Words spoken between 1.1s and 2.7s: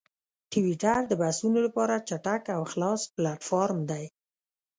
بحثونو لپاره چټک او